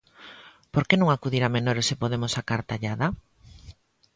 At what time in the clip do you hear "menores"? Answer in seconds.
1.57-1.87